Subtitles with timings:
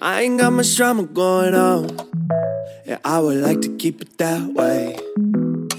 [0.00, 1.90] I ain't got much drama going on.
[2.86, 4.96] Yeah, I would like to keep it that way.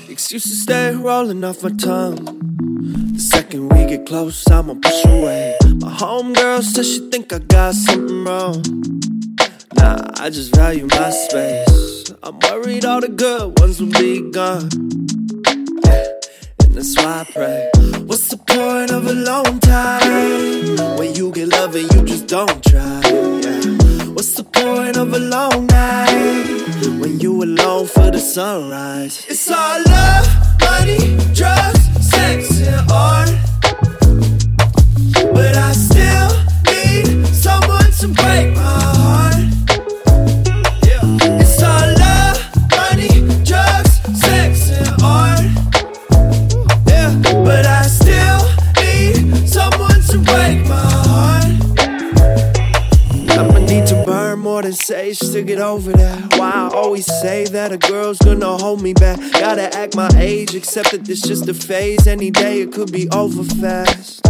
[0.09, 2.25] Excuses stay rolling off my tongue.
[3.13, 5.55] The second we get close, I'ma push away.
[5.75, 8.61] My homegirl says she think I got something wrong.
[9.75, 12.11] Nah, I just value my space.
[12.21, 14.69] I'm worried all the good ones will be gone.
[15.85, 16.07] Yeah,
[16.65, 17.69] and that's why I pray.
[18.05, 22.61] What's the point of a long time when you get love and you just don't
[22.65, 23.01] try?
[23.05, 23.88] Yeah.
[24.59, 26.43] Point of a long night
[26.99, 29.25] when you alone for the sunrise?
[29.29, 30.27] It's all love,
[30.59, 33.29] money, drugs, sex, and art.
[35.33, 36.31] But I still
[36.67, 38.78] need someone to break my
[54.89, 56.37] than to get over that.
[56.37, 59.19] Why I always say that a girl's gonna hold me back.
[59.33, 62.07] Gotta act my age, accept that this just a phase.
[62.07, 64.25] Any day it could be over fast.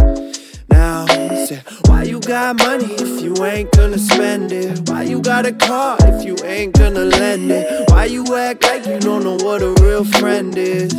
[0.68, 1.06] Now,
[1.46, 4.88] say, why you got money if you ain't gonna spend it?
[4.88, 7.90] Why you got a car if you ain't gonna lend it?
[7.90, 10.92] Why you act like you don't know what a real friend is?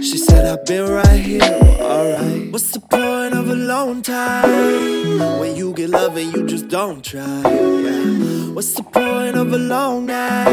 [0.00, 2.52] She said, I've been right here, well, alright.
[2.52, 7.04] What's the point of a long time when you get love and you just don't
[7.04, 7.42] try?
[7.42, 8.35] Yeah.
[8.56, 10.48] What's the point of a long night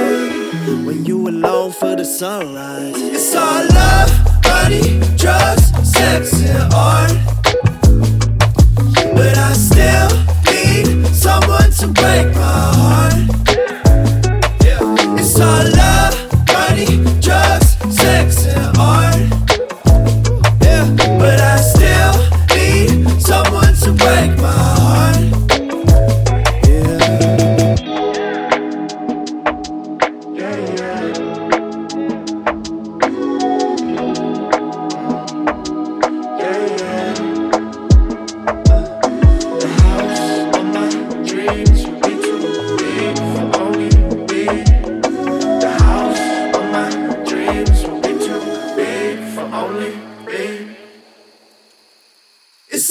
[0.85, 2.95] when you alone for the sunrise?
[2.97, 4.11] It's all love,
[4.43, 7.13] money, drugs, sex, and art.
[9.15, 10.11] But I still
[10.51, 13.13] need someone to break my heart.
[15.17, 15.82] It's all love,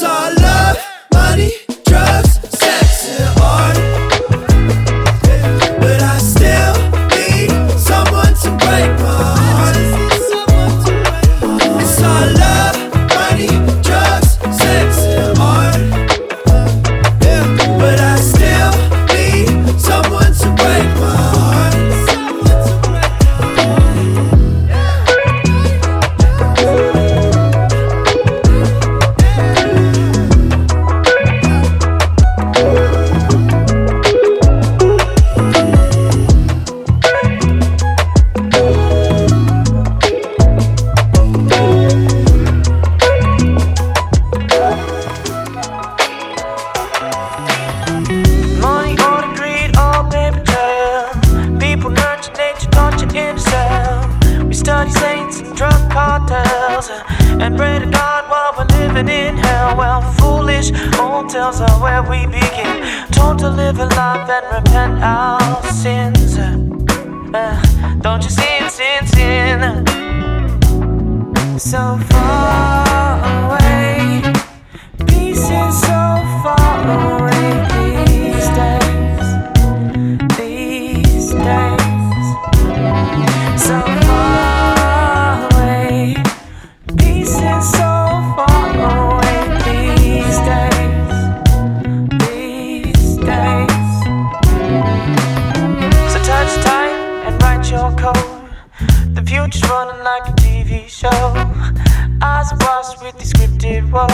[0.05, 0.42] all
[71.73, 72.82] So far
[103.95, 104.11] Up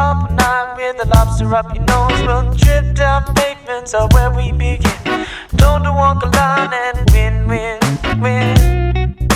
[0.00, 2.20] all night with the lobster up your nose.
[2.26, 5.26] We'll trip down pavements are where we begin.
[5.54, 9.28] Don't walk a line and win, win, win.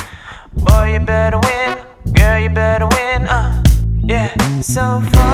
[0.54, 1.78] Boy, you better win.
[2.14, 3.28] Girl, you better win.
[3.28, 3.62] Uh,
[4.02, 4.34] yeah.
[4.60, 5.27] So far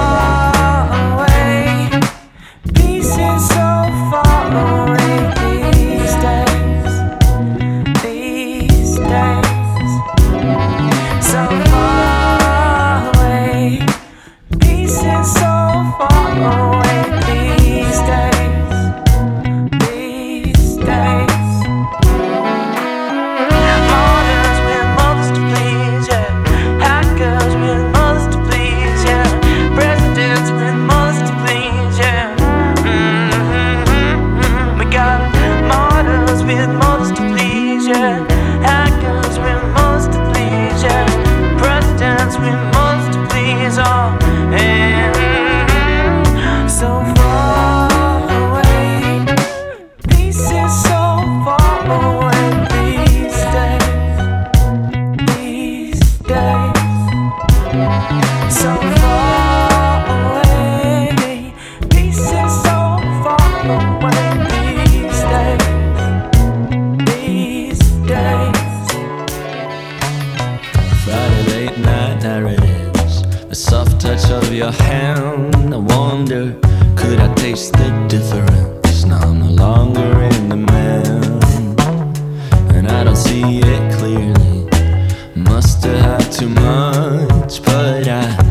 [88.04, 88.43] piedra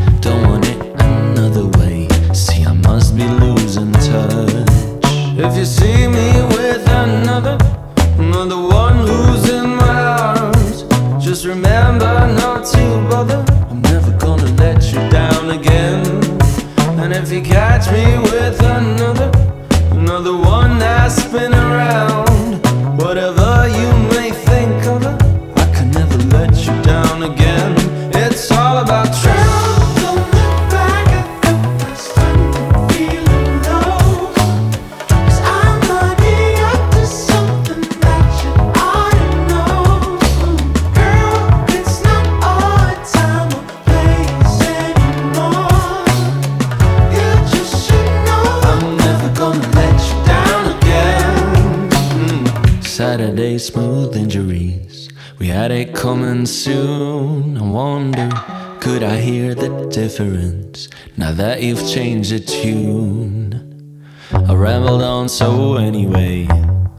[61.94, 64.02] change the tune.
[64.32, 66.48] I rambled on so anyway.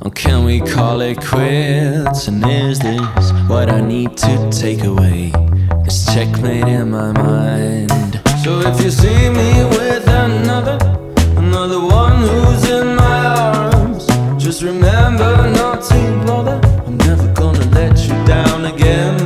[0.02, 2.28] Or can we call it quits?
[2.28, 5.32] And is this what I need to take away?
[5.82, 8.22] This checkmate in my mind.
[8.44, 10.78] So if you see me with another,
[11.38, 14.06] another one who's in my arms,
[14.40, 16.60] just remember not to bother.
[16.86, 19.18] I'm never gonna let you down again.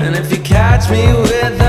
[0.00, 1.61] And if you catch me with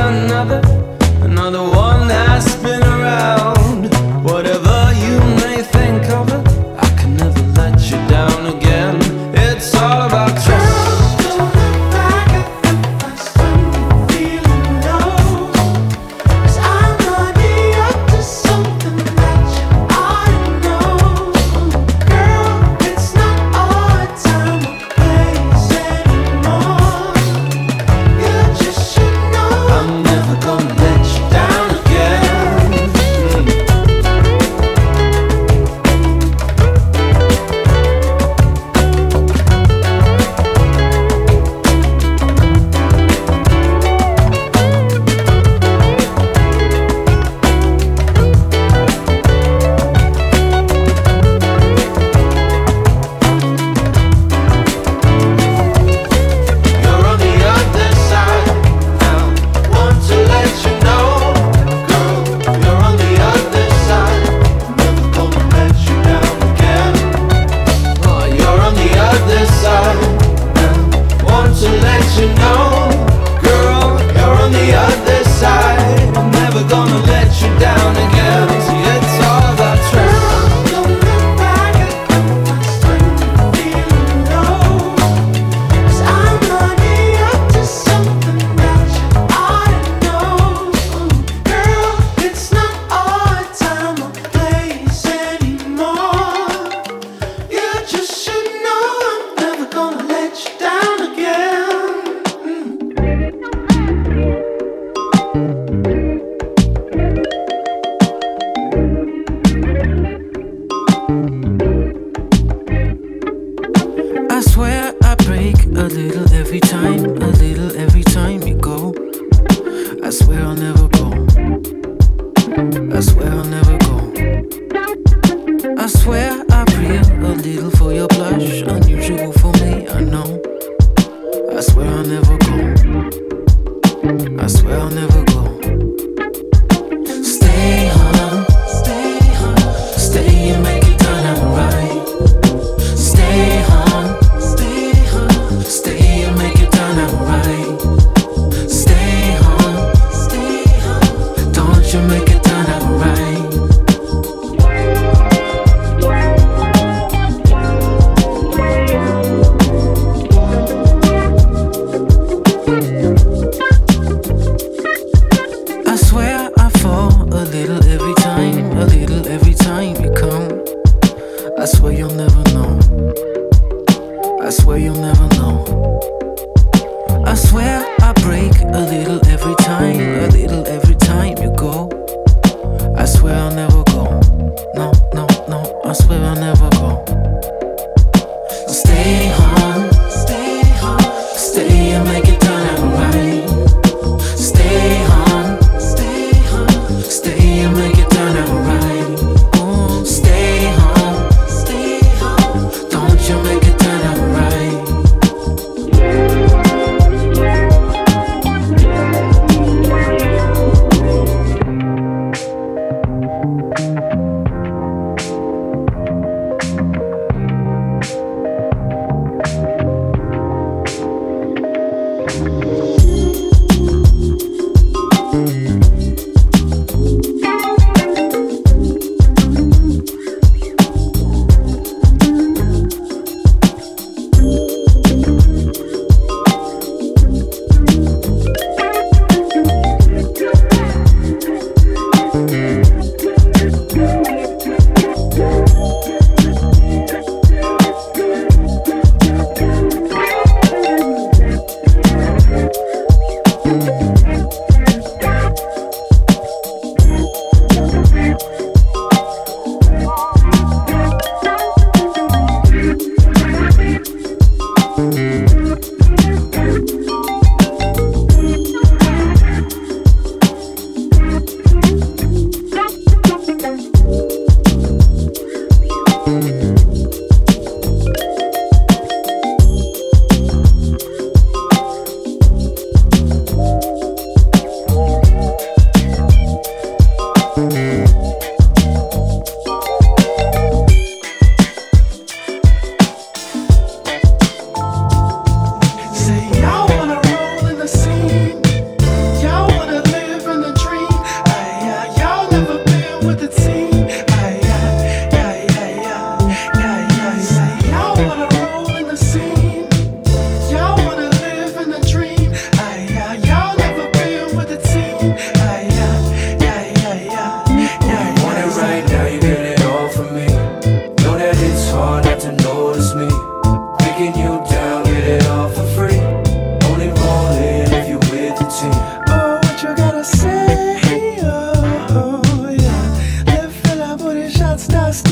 [122.95, 123.62] I swear I'll never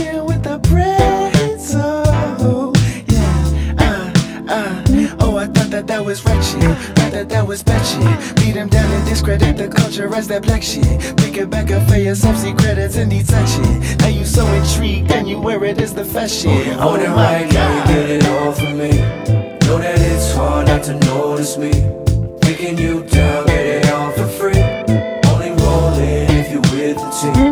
[0.01, 2.03] here with a pretzel,
[2.39, 2.73] oh,
[3.07, 3.75] yeah.
[3.77, 5.15] Uh, uh.
[5.19, 6.61] Oh, I thought that that was wretched.
[6.95, 7.81] Thought that that was bad.
[8.35, 11.17] Beat him down and discredit the culture as that black shit.
[11.17, 13.79] Pick it back up for yourself, see credits and detection.
[13.97, 16.51] Now you so intrigued and you wear it as the fashion.
[16.79, 18.91] Oh, my right now you it all for me.
[19.65, 21.71] Know that it's hard not to notice me.
[22.41, 24.61] Picking you down, get it all for free.
[25.31, 27.50] Only rolling if you're with the team.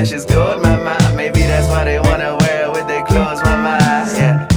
[0.00, 0.96] Flesh is gold, mama.
[1.14, 3.78] Maybe that's why they wanna wear it with their clothes, mama.
[4.14, 4.48] Yeah.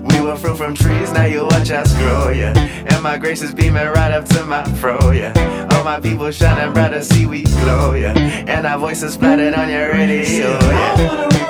[0.00, 2.58] We were fruit from trees, now you watch us grow, yeah.
[2.58, 5.68] And my grace is beaming right up to my fro, yeah.
[5.72, 8.18] All my people shining brighter, see we glow, yeah.
[8.48, 11.49] And our voices splattered on your radio, yeah.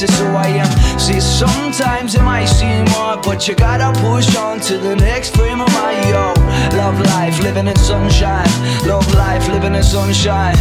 [0.00, 0.98] this is who I am.
[0.98, 5.60] See, sometimes it might seem hard, but you gotta push on to the next frame
[5.60, 6.32] of my yo.
[6.78, 8.48] Love life, living in sunshine.
[8.86, 10.56] Love life, living in sunshine.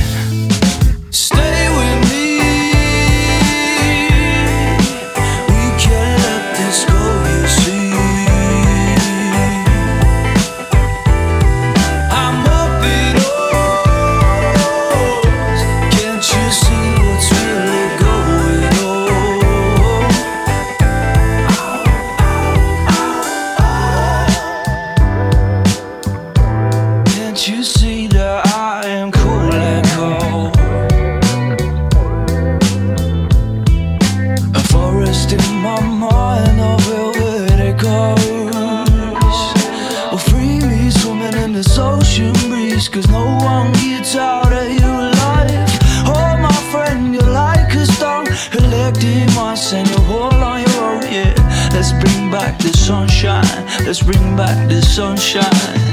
[53.90, 55.89] Let's bring back the sunshine.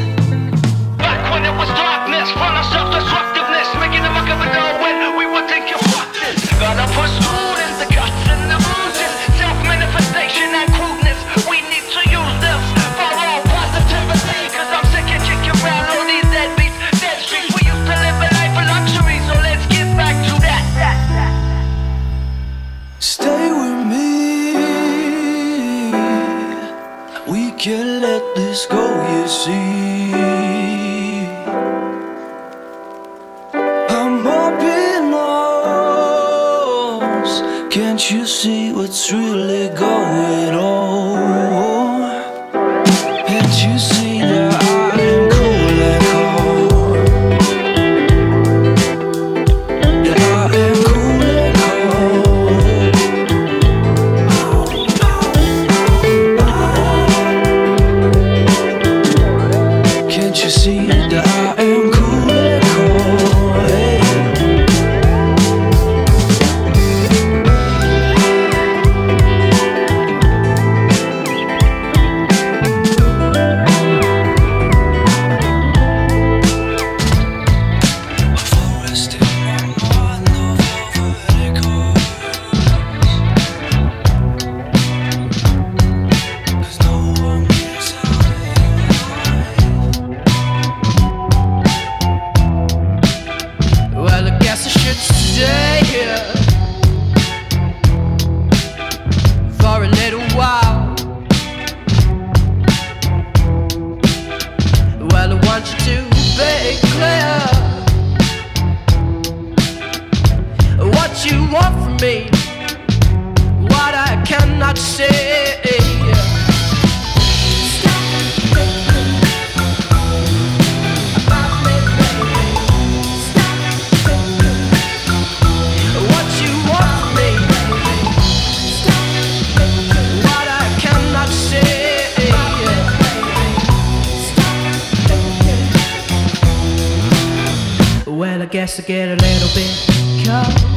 [138.78, 140.75] I get a little bit cold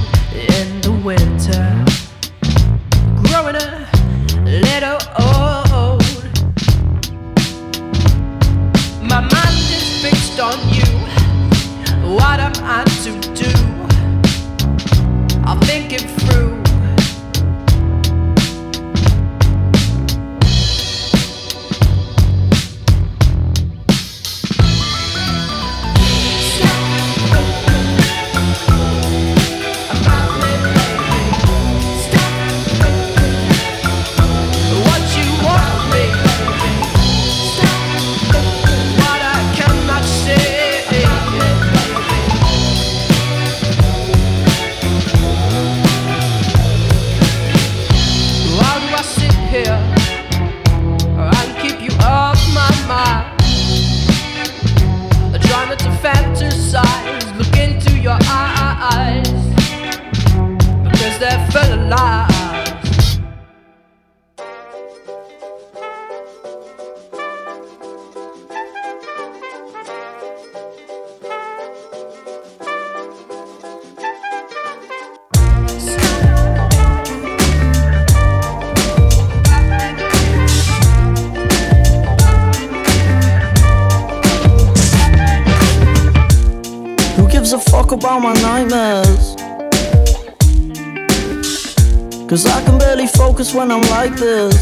[92.39, 94.55] Cause I can barely focus when I'm like this.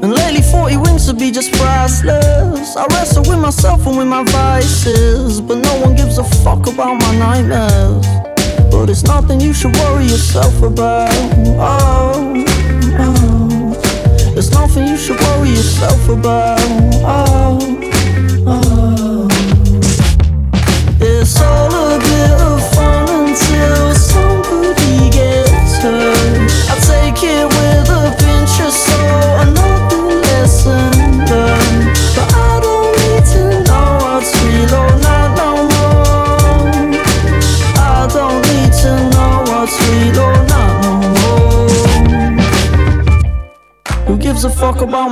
[0.00, 2.76] And lately 40 wins to be just priceless.
[2.76, 5.40] I wrestle with myself and with my vices.
[5.40, 8.06] But no one gives a fuck about my nightmares.
[8.70, 11.10] But it's nothing you should worry yourself about.
[11.58, 12.44] Oh,
[13.00, 14.34] oh.
[14.36, 16.60] It's nothing you should worry yourself about.
[17.04, 17.91] Oh.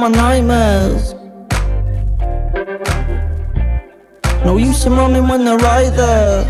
[0.01, 1.15] My nightmares?
[4.47, 6.45] No use in running when they're right there.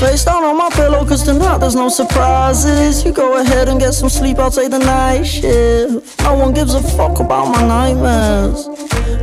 [0.00, 3.04] Face down on my pillow, cause tonight there's no surprises.
[3.04, 6.20] You go ahead and get some sleep, I'll take the night shift.
[6.22, 8.66] No one gives a fuck about my nightmares.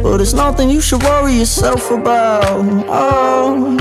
[0.04, 2.44] But it's nothing you should worry yourself about.
[2.88, 3.78] Oh,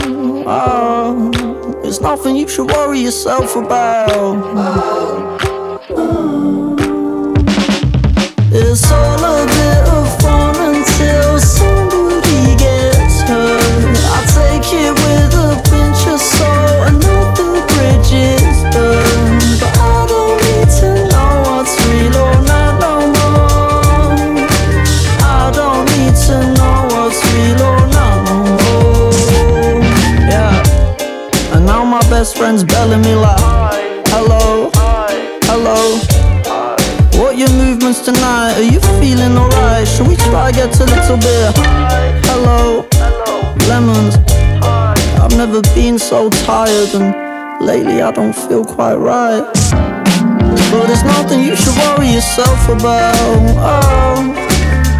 [0.47, 1.81] oh.
[1.85, 4.09] It's nothing you should worry yourself about.
[4.09, 5.20] It's
[32.21, 34.71] best friend's belling me like, hello,
[35.45, 36.20] hello.
[37.91, 38.55] What tonight?
[38.55, 39.89] Are you feeling alright?
[39.89, 41.53] Should we try get a little bit?
[42.31, 42.87] Hello,
[43.67, 44.15] lemons.
[45.19, 49.43] I've never been so tired, and lately I don't feel quite right.
[50.71, 53.17] But it's nothing you should worry yourself about.
[53.59, 54.35] Oh,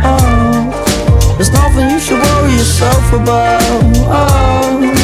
[0.03, 1.35] oh.
[1.37, 3.63] There's nothing you should worry yourself about.
[4.11, 5.00] Oh.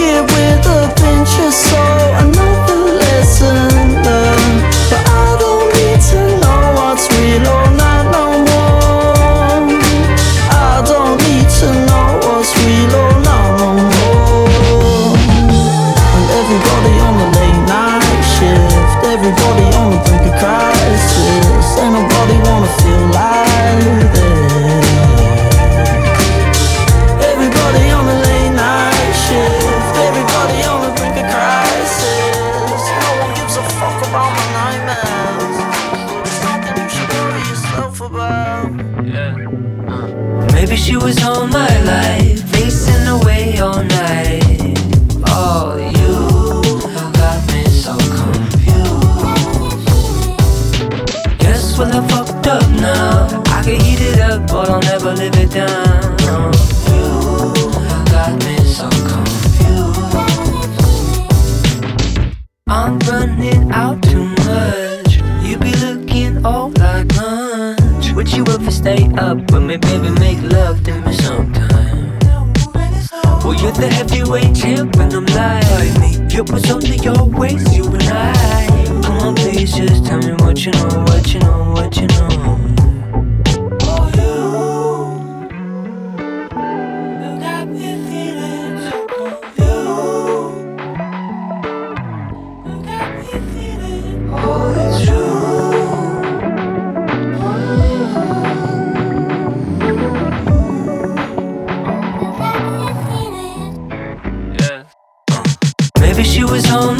[0.00, 3.77] It with a pinch of salt, another lesson
[40.88, 42.37] she was all my life.
[106.18, 106.97] Maybe she was all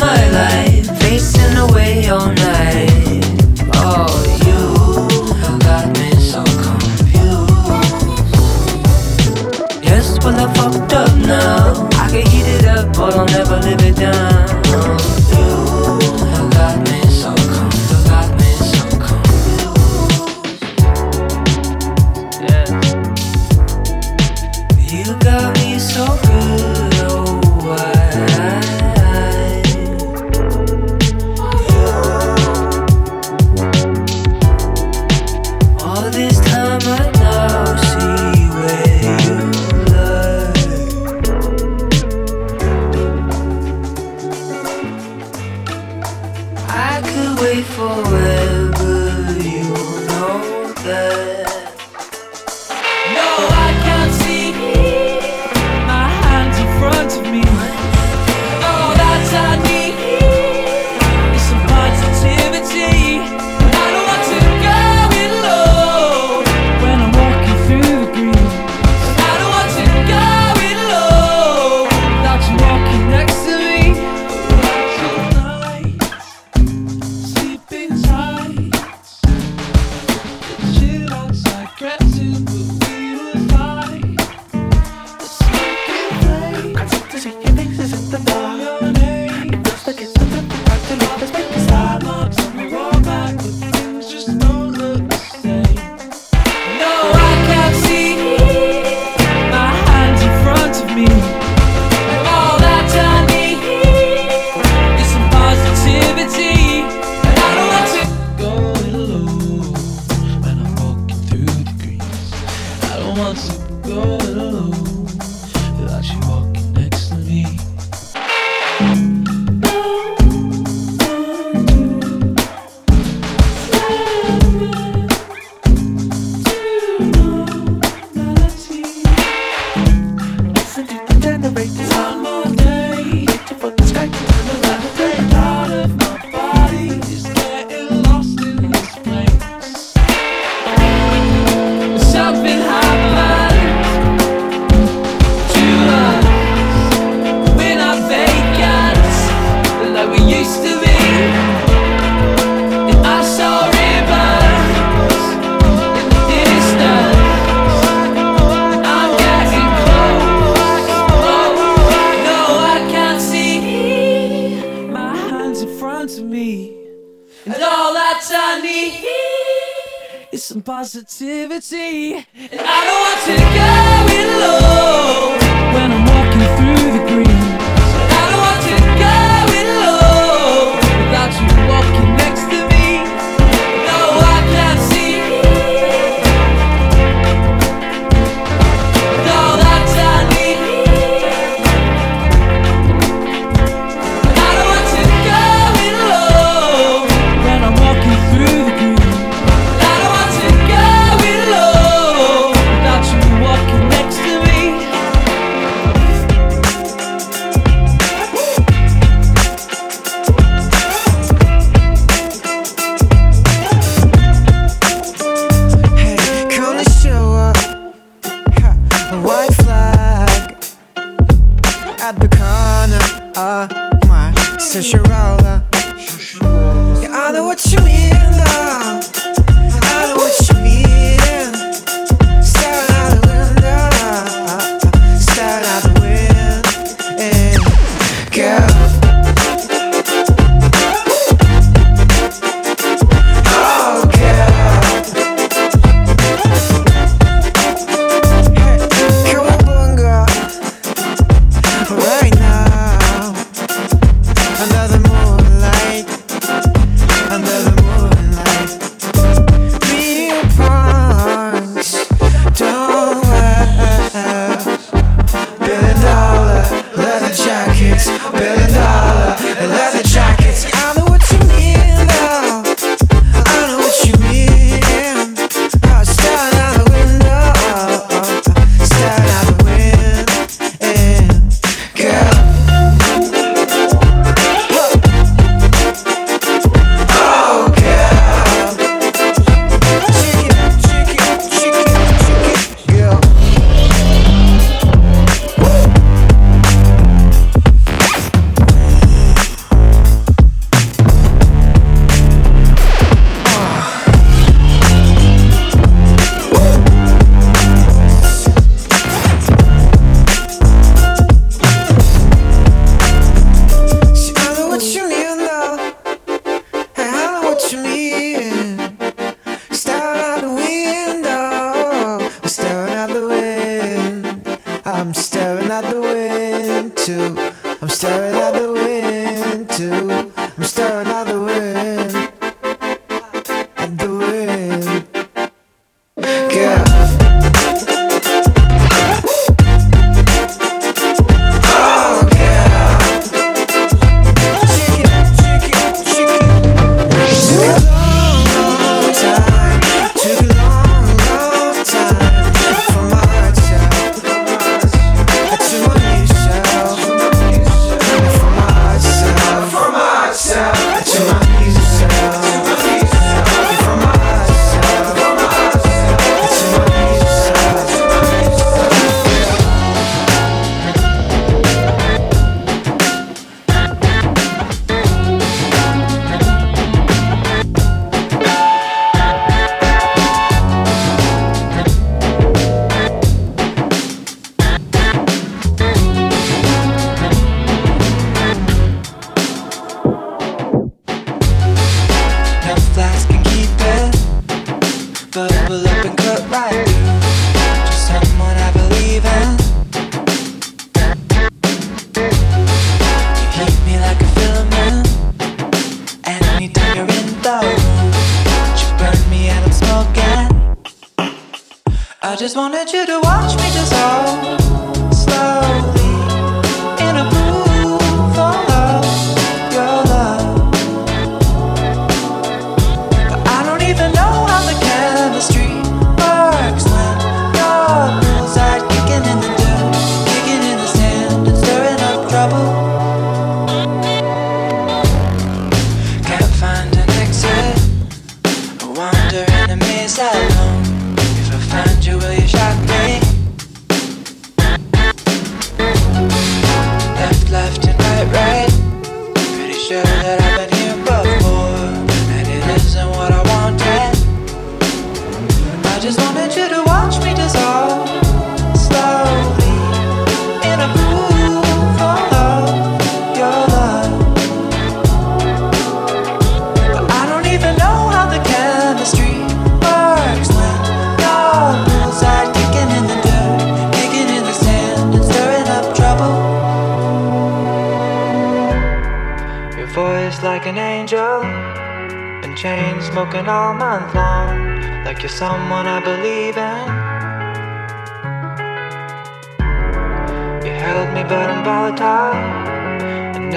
[170.99, 171.28] some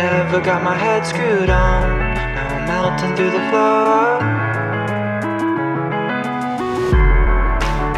[0.02, 2.00] Never got my head screwed on.
[2.34, 4.18] Now I'm melting through the floor.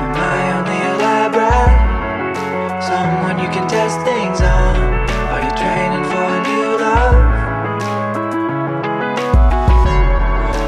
[0.04, 1.80] Am I only elaborate?
[2.84, 4.76] Someone you can test things on.
[5.32, 7.16] Are you training for a new love?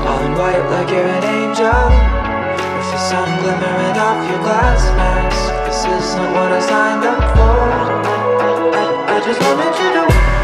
[0.08, 1.84] All in white like you're an angel.
[2.80, 5.52] With the sun glimmering off your glass mask.
[5.68, 7.60] This isn't what I signed up for.
[9.12, 10.35] I just wanted you to.